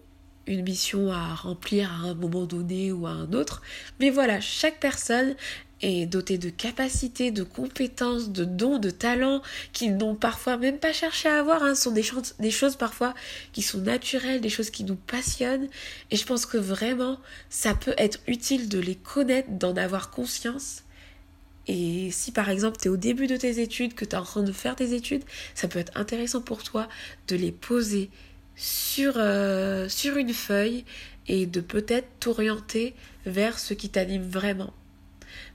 une 0.48 0.62
mission 0.62 1.12
à 1.12 1.34
remplir 1.34 1.92
à 1.92 2.08
un 2.08 2.14
moment 2.14 2.46
donné 2.46 2.90
ou 2.90 3.06
à 3.06 3.10
un 3.10 3.32
autre. 3.32 3.62
Mais 4.00 4.10
voilà, 4.10 4.40
chaque 4.40 4.80
personne 4.80 5.36
est 5.80 6.06
dotée 6.06 6.38
de 6.38 6.50
capacités, 6.50 7.30
de 7.30 7.42
compétences, 7.42 8.30
de 8.30 8.44
dons, 8.44 8.78
de 8.78 8.90
talents 8.90 9.42
qu'ils 9.72 9.96
n'ont 9.96 10.16
parfois 10.16 10.56
même 10.56 10.78
pas 10.78 10.92
cherché 10.92 11.28
à 11.28 11.38
avoir. 11.38 11.62
Hein. 11.62 11.74
Ce 11.74 11.82
sont 11.82 11.92
des, 11.92 12.02
choses, 12.02 12.34
des 12.38 12.50
choses 12.50 12.76
parfois 12.76 13.14
qui 13.52 13.62
sont 13.62 13.78
naturelles, 13.78 14.40
des 14.40 14.48
choses 14.48 14.70
qui 14.70 14.84
nous 14.84 14.96
passionnent. 14.96 15.68
Et 16.10 16.16
je 16.16 16.26
pense 16.26 16.46
que 16.46 16.58
vraiment, 16.58 17.18
ça 17.48 17.74
peut 17.74 17.94
être 17.96 18.18
utile 18.26 18.68
de 18.68 18.78
les 18.78 18.96
connaître, 18.96 19.50
d'en 19.50 19.76
avoir 19.76 20.10
conscience. 20.10 20.82
Et 21.68 22.10
si 22.10 22.32
par 22.32 22.48
exemple 22.48 22.78
tu 22.80 22.88
es 22.88 22.90
au 22.90 22.96
début 22.96 23.26
de 23.26 23.36
tes 23.36 23.60
études, 23.60 23.94
que 23.94 24.06
tu 24.06 24.12
es 24.12 24.18
en 24.18 24.22
train 24.22 24.42
de 24.42 24.52
faire 24.52 24.74
tes 24.74 24.94
études, 24.94 25.22
ça 25.54 25.68
peut 25.68 25.78
être 25.78 25.92
intéressant 25.96 26.40
pour 26.40 26.62
toi 26.62 26.88
de 27.28 27.36
les 27.36 27.52
poser, 27.52 28.10
sur, 28.58 29.14
euh, 29.16 29.88
sur 29.88 30.16
une 30.16 30.34
feuille 30.34 30.84
et 31.28 31.46
de 31.46 31.60
peut-être 31.60 32.08
t'orienter 32.18 32.94
vers 33.24 33.58
ce 33.58 33.72
qui 33.72 33.88
t'anime 33.88 34.28
vraiment. 34.28 34.74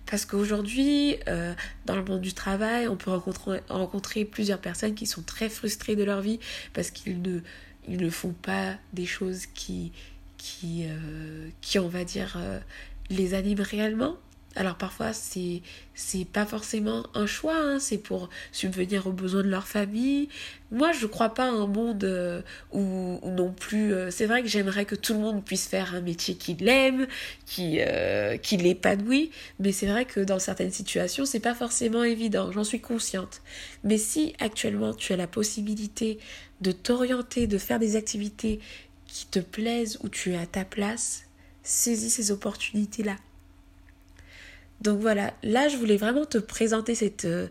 Parce 0.05 0.25
qu'aujourd'hui, 0.25 1.17
euh, 1.27 1.53
dans 1.85 1.95
le 1.95 2.03
monde 2.03 2.21
du 2.21 2.33
travail, 2.33 2.87
on 2.87 2.95
peut 2.95 3.11
rencontrer, 3.11 3.59
rencontrer, 3.69 4.25
plusieurs 4.25 4.59
personnes 4.59 4.95
qui 4.95 5.05
sont 5.05 5.21
très 5.21 5.49
frustrées 5.49 5.95
de 5.95 6.03
leur 6.03 6.21
vie 6.21 6.39
parce 6.73 6.91
qu'ils 6.91 7.21
ne, 7.21 7.39
ils 7.87 7.97
ne 7.97 8.09
font 8.09 8.33
pas 8.33 8.75
des 8.93 9.05
choses 9.05 9.45
qui, 9.47 9.91
qui, 10.37 10.85
euh, 10.85 11.49
qui 11.61 11.79
on 11.79 11.89
va 11.89 12.05
dire, 12.05 12.37
les 13.09 13.33
animent 13.33 13.61
réellement. 13.61 14.17
Alors 14.55 14.75
parfois 14.75 15.13
c'est 15.13 15.61
c'est 15.95 16.25
pas 16.25 16.45
forcément 16.45 17.07
un 17.15 17.25
choix, 17.25 17.57
hein, 17.57 17.79
c'est 17.79 17.97
pour 17.97 18.29
subvenir 18.51 19.07
aux 19.07 19.11
besoins 19.11 19.41
de 19.41 19.49
leur 19.49 19.67
famille. 19.67 20.29
Moi 20.71 20.91
je 20.91 21.07
crois 21.07 21.33
pas 21.33 21.45
à 21.45 21.51
un 21.51 21.65
monde 21.65 22.03
euh, 22.03 22.41
où, 22.71 23.19
non 23.25 23.51
plus. 23.51 23.93
Euh, 23.93 24.11
c'est 24.11 24.27
vrai 24.27 24.43
que 24.43 24.47
j'aimerais 24.47 24.85
que 24.85 24.93
tout 24.95 25.13
le 25.13 25.19
monde 25.19 25.43
puisse 25.43 25.67
faire 25.67 25.95
un 25.95 26.01
métier 26.01 26.35
qu'il 26.35 26.67
aime, 26.67 27.07
qui 27.47 27.79
euh, 27.79 28.37
qui 28.37 28.57
l'épanouit, 28.57 29.31
mais 29.59 29.71
c'est 29.71 29.87
vrai 29.87 30.05
que 30.05 30.19
dans 30.19 30.39
certaines 30.39 30.71
situations 30.71 31.25
c'est 31.25 31.39
pas 31.39 31.55
forcément 31.55 32.03
évident. 32.03 32.51
J'en 32.51 32.63
suis 32.63 32.81
consciente. 32.81 33.41
Mais 33.83 33.97
si 33.97 34.35
actuellement 34.39 34.93
tu 34.93 35.13
as 35.13 35.17
la 35.17 35.27
possibilité 35.27 36.19
de 36.61 36.71
t'orienter, 36.71 37.47
de 37.47 37.57
faire 37.57 37.79
des 37.79 37.95
activités 37.95 38.59
qui 39.07 39.25
te 39.25 39.39
plaisent 39.39 39.97
où 40.03 40.09
tu 40.09 40.33
es 40.33 40.37
à 40.37 40.45
ta 40.45 40.63
place, 40.63 41.23
saisis 41.63 42.11
ces 42.11 42.31
opportunités 42.31 43.03
là 43.03 43.15
donc 44.81 44.99
voilà, 44.99 45.33
là 45.43 45.69
je 45.69 45.77
voulais 45.77 45.97
vraiment 45.97 46.25
te 46.25 46.37
présenter 46.37 46.95
cette, 46.95 47.25
euh, 47.25 47.47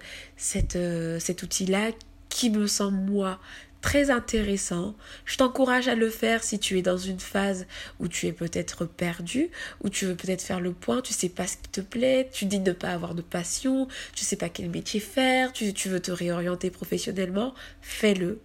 euh, 0.77 1.19
cet 1.19 1.43
outil-là 1.43 1.91
qui 2.29 2.51
me 2.51 2.67
semble 2.67 2.99
moi 2.99 3.41
très 3.83 4.11
intéressant. 4.11 4.95
Je 5.27 5.37
t'encourage 5.37 5.89
à 5.89 5.95
le 5.95 6.09
faire 6.09 6.43
si 6.43 6.59
tu 6.59 6.79
es 6.79 6.83
dans 6.83 6.97
une 6.97 7.21
phase 7.21 7.67
où 8.01 8.09
tu 8.09 8.27
es 8.27 8.33
peut-être 8.33 8.87
perdu, 8.87 9.51
où 9.83 9.91
tu 9.91 10.07
veux 10.07 10.15
peut-être 10.15 10.41
faire 10.41 10.61
le 10.61 10.73
point, 10.73 11.03
tu 11.03 11.13
sais 11.13 11.29
pas 11.29 11.47
ce 11.47 11.57
qui 11.57 11.69
te 11.69 11.81
plaît, 11.81 12.31
tu 12.33 12.47
dis 12.47 12.61
ne 12.61 12.73
pas 12.73 12.91
avoir 12.91 13.15
de 13.15 13.23
passion, 13.23 13.89
tu 14.15 14.25
sais 14.25 14.37
pas 14.37 14.49
quel 14.49 14.71
métier 14.71 15.01
faire, 15.01 15.53
tu, 15.53 15.75
tu 15.75 15.89
veux 15.89 16.01
te 16.01 16.13
réorienter 16.13 16.71
professionnellement, 16.71 17.55
fais-le. 17.83 18.41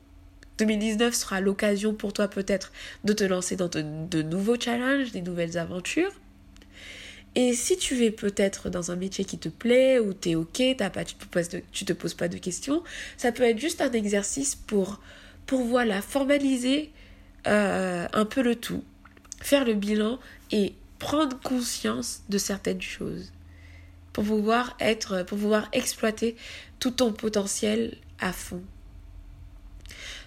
2019 0.57 1.13
sera 1.13 1.39
l'occasion 1.39 1.93
pour 1.93 2.13
toi 2.13 2.27
peut-être 2.27 2.71
de 3.03 3.13
te 3.13 3.23
lancer 3.23 3.55
dans 3.55 3.69
de 3.69 4.21
nouveaux 4.23 4.59
challenges, 4.59 5.11
des 5.11 5.21
nouvelles 5.21 5.57
aventures. 5.59 6.11
Et 7.39 7.53
si 7.53 7.77
tu 7.77 8.03
es 8.03 8.09
peut-être 8.09 8.71
dans 8.71 8.89
un 8.89 8.95
métier 8.95 9.23
qui 9.23 9.37
te 9.37 9.47
plaît, 9.47 9.99
ou 9.99 10.15
tu 10.15 10.31
es 10.31 10.35
ok, 10.35 10.75
pas, 10.75 11.05
tu, 11.05 11.13
te 11.13 11.85
te 11.85 11.93
poses 11.93 12.15
pas 12.15 12.29
de 12.29 12.39
questions, 12.39 12.83
ça 13.15 13.31
peut 13.31 13.43
être 13.43 13.59
juste 13.59 13.79
un 13.79 13.91
exercice 13.91 14.55
pour, 14.55 14.99
pour 15.45 15.63
voilà, 15.63 16.01
formaliser 16.01 16.91
euh, 17.45 18.07
un 18.11 18.25
peu 18.25 18.41
le 18.41 18.55
tout, 18.55 18.83
faire 19.39 19.65
le 19.65 19.75
bilan 19.75 20.17
et 20.51 20.73
prendre 20.97 21.39
conscience 21.39 22.23
de 22.27 22.39
certaines 22.39 22.81
choses 22.81 23.31
pour 24.13 24.23
pouvoir 24.23 24.75
être, 24.79 25.21
pour 25.21 25.37
pouvoir 25.37 25.69
exploiter 25.73 26.37
tout 26.79 26.89
ton 26.89 27.13
potentiel 27.13 27.97
à 28.19 28.33
fond. 28.33 28.63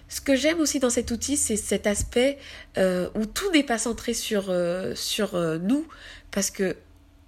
Ce 0.07 0.21
que 0.21 0.37
j'aime 0.37 0.61
aussi 0.61 0.79
dans 0.79 0.89
cet 0.89 1.11
outil, 1.11 1.35
c'est 1.35 1.57
cet 1.57 1.87
aspect 1.87 2.37
euh, 2.77 3.09
où 3.15 3.25
tout 3.25 3.51
n'est 3.51 3.63
pas 3.63 3.77
centré 3.77 4.13
sur, 4.13 4.45
euh, 4.49 4.95
sur 4.95 5.37
nous, 5.59 5.85
parce 6.31 6.51
que 6.51 6.77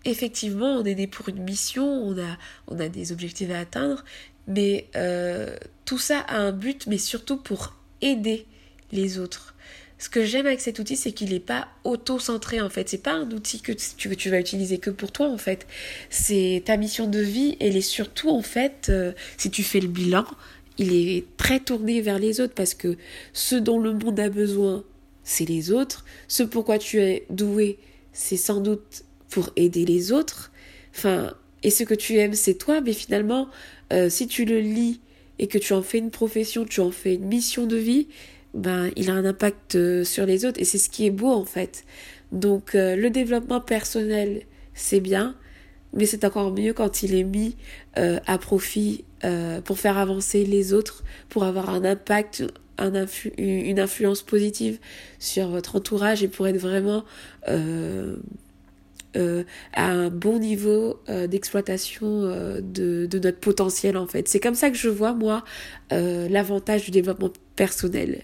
effectivement, 0.05 0.77
on 0.77 0.83
est 0.83 0.95
né 0.95 1.07
pour 1.07 1.29
une 1.29 1.43
mission, 1.43 1.86
on 1.86 2.17
a, 2.17 2.38
on 2.67 2.79
a 2.79 2.89
des 2.89 3.12
objectifs 3.12 3.50
à 3.51 3.60
atteindre, 3.60 4.03
mais 4.48 4.88
euh, 4.95 5.55
tout 5.86 5.98
ça 5.98 6.19
a 6.19 6.38
un 6.38 6.51
but, 6.51 6.88
mais 6.88 6.98
surtout 6.98 7.38
pour 7.38 7.75
aider 8.01 8.45
les 8.91 9.19
autres. 9.19 9.55
Ce 9.98 10.10
que 10.10 10.25
j'aime 10.25 10.48
avec 10.48 10.60
cet 10.60 10.79
outil, 10.79 10.98
c'est 10.98 11.13
qu'il 11.13 11.29
n'est 11.29 11.39
pas 11.39 11.69
auto-centré 11.86 12.60
en 12.60 12.69
fait. 12.69 12.89
C'est 12.89 13.01
pas 13.01 13.13
un 13.13 13.31
outil 13.31 13.62
que 13.62 13.72
tu, 13.72 14.10
que 14.10 14.15
tu 14.15 14.29
vas 14.29 14.39
utiliser 14.39 14.77
que 14.77 14.89
pour 14.89 15.13
toi 15.13 15.29
en 15.29 15.38
fait. 15.38 15.65
C'est 16.10 16.63
ta 16.65 16.75
mission 16.75 17.07
de 17.07 17.19
vie, 17.19 17.55
elle 17.62 17.77
est 17.77 17.81
surtout 17.81 18.29
en 18.29 18.41
fait, 18.41 18.88
euh, 18.89 19.13
si 19.38 19.50
tu 19.50 19.63
fais 19.63 19.79
le 19.79 19.88
bilan, 19.88 20.25
il 20.77 20.93
est 20.93 21.25
très 21.38 21.60
tourné 21.62 22.01
vers 22.01 22.19
les 22.19 22.41
autres 22.41 22.53
parce 22.53 22.74
que 22.74 22.98
ce 23.31 23.55
dont 23.55 23.79
le 23.79 23.93
monde 23.93 24.19
a 24.19 24.29
besoin, 24.29 24.83
c'est 25.24 25.45
les 25.45 25.72
autres. 25.72 26.03
Ce 26.27 26.43
pourquoi 26.43 26.79
tu 26.79 27.00
es 27.00 27.25
doué, 27.29 27.79
c'est 28.12 28.36
sans 28.36 28.60
doute 28.60 29.05
pour 29.30 29.51
aider 29.56 29.86
les 29.86 30.12
autres. 30.12 30.51
Enfin, 30.96 31.34
et 31.63 31.70
ce 31.70 31.84
que 31.84 31.94
tu 31.94 32.18
aimes, 32.18 32.34
c'est 32.34 32.56
toi, 32.56 32.82
mais 32.82 32.94
finalement, 32.94 33.48
euh, 33.92 34.10
si 34.10 34.27
tu 34.27 34.46
le 34.46 34.60
lis 34.60 35.00
et 35.39 35.48
que 35.48 35.58
tu 35.58 35.74
en 35.74 35.82
fais 35.82 35.98
une 35.98 36.12
profession, 36.12 36.65
tu 36.65 36.82
en 36.82 36.92
fais 36.92 37.15
une 37.15 37.25
mission 37.25 37.65
de 37.65 37.77
vie, 37.77 38.08
ben, 38.53 38.92
il 38.96 39.10
a 39.10 39.13
un 39.13 39.25
impact 39.25 39.75
euh, 39.75 40.03
sur 40.03 40.25
les 40.25 40.46
autres 40.46 40.60
et 40.62 40.65
c'est 40.65 40.77
ce 40.77 40.89
qui 40.89 41.06
est 41.06 41.12
beau 41.12 41.32
en 41.32 41.46
fait. 41.46 41.86
Donc, 42.32 42.75
euh, 42.75 42.96
le 42.96 43.10
développement 43.10 43.62
personnel, 43.62 44.44
c'est 44.74 45.00
bien, 45.00 45.36
mais 45.94 46.06
c'est 46.06 46.25
encore 46.25 46.51
mieux 46.51 46.74
quand 46.74 47.03
il 47.03 47.15
est 47.15 47.24
mis 47.24 47.56
à 47.94 48.39
profit 48.39 49.06
pour 49.63 49.77
faire 49.77 50.00
avancer 50.00 50.44
les 50.44 50.74
autres, 50.74 51.03
pour 51.30 51.44
avoir 51.44 51.70
un 51.70 51.86
impact, 51.86 52.44
un 52.80 53.06
une 53.38 53.80
influence 53.80 54.24
positive 54.24 54.80
sur 55.20 55.50
votre 55.50 55.75
entourage 55.75 56.24
et 56.24 56.27
pour 56.27 56.48
être 56.48 56.58
vraiment 56.58 57.06
euh, 59.15 59.43
à 59.74 59.86
un 59.86 60.10
bon 60.10 60.39
niveau 60.39 61.00
euh, 61.10 61.27
d'exploitation 61.27 62.08
euh, 62.08 62.62
de, 62.62 63.05
de, 63.05 63.20
notre 63.20 63.39
potentiel 63.39 63.98
en 63.98 64.08
fait. 64.08 64.27
C'est 64.27 64.39
comme 64.39 64.55
ça 64.55 64.70
que 64.70 64.77
je 64.77 64.89
vois 64.89 65.13
moi 65.13 65.43
l'avantage 65.91 66.86
du 66.86 66.91
développement 66.91 67.32
personnel. 67.55 68.24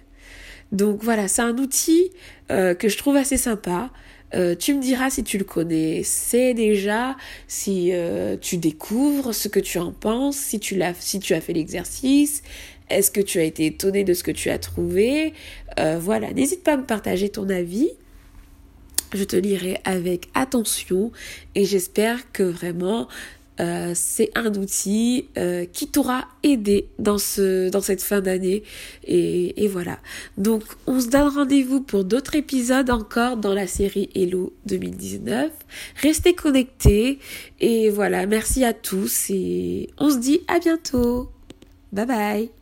Donc 0.72 1.04
voilà, 1.04 1.28
c'est 1.28 1.42
un 1.42 1.58
outil 1.58 2.12
que 2.50 2.90
je 2.90 2.98
trouve 2.98 3.16
assez 3.16 3.38
sympa. 3.38 3.92
Euh, 4.36 4.56
tu 4.56 4.74
me 4.76 4.82
diras 4.82 5.10
si 5.10 5.24
tu 5.24 5.38
le 5.38 5.44
connais, 5.44 6.02
c'est 6.04 6.54
déjà, 6.54 7.16
si 7.48 7.90
euh, 7.92 8.38
tu 8.40 8.58
découvres 8.58 9.34
ce 9.34 9.48
que 9.48 9.60
tu 9.60 9.80
en 9.80 9.92
penses, 9.92 10.38
si 10.38 10.60
tu, 10.60 10.76
l'as, 10.76 10.94
si 11.00 11.20
tu 11.20 11.34
as 11.34 11.42
fait 11.42 11.54
l'exercice, 11.54 12.44
est-ce 12.90 13.12
que 13.12 13.22
tu 13.22 13.40
as 13.40 13.44
été 13.44 13.66
étonné 13.66 14.04
de 14.04 14.14
ce 14.14 14.24
que 14.24 14.32
tu 14.32 14.50
as 14.50 14.60
trouvé 14.60 15.34
euh, 15.80 15.98
Voilà, 16.00 16.32
n'hésite 16.32 16.64
pas 16.64 16.74
à 16.74 16.78
me 16.78 16.86
partager 16.86 17.30
ton 17.30 17.50
avis. 17.50 17.90
Je 19.14 19.24
te 19.24 19.36
lirai 19.36 19.80
avec 19.86 20.30
attention 20.34 21.12
et 21.56 21.66
j'espère 21.66 22.32
que 22.32 22.44
vraiment 22.44 23.08
euh, 23.60 23.92
c'est 23.94 24.32
un 24.36 24.54
outil 24.56 25.26
euh, 25.38 25.66
qui 25.66 25.88
t'aura 25.88 26.28
aidé 26.44 26.88
dans, 26.98 27.18
ce, 27.18 27.70
dans 27.70 27.82
cette 27.82 28.02
fin 28.02 28.22
d'année. 28.22 28.64
Et, 29.06 29.64
et, 29.64 29.68
voilà. 29.68 30.00
Donc, 30.38 30.64
on 30.88 31.02
se 31.02 31.08
donne 31.08 31.28
rendez-vous 31.28 31.82
pour 31.82 32.06
d'autres 32.06 32.36
épisodes 32.36 32.90
encore 32.90 33.36
dans 33.36 33.54
la 33.54 33.68
série 33.68 34.10
Hello 34.16 34.54
2019. 34.68 35.52
Restez 36.02 36.34
connectés. 36.34 37.20
Et 37.60 37.90
voilà, 37.90 38.26
merci 38.28 38.64
à 38.64 38.74
tous 38.74 39.30
et 39.30 39.90
on 39.98 40.10
se 40.10 40.18
dit 40.20 40.42
à 40.48 40.60
bientôt. 40.60 41.30
Bye 41.92 42.06
bye. 42.06 42.59